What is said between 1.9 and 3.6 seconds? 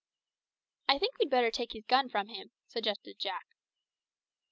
from him," suggested Jack.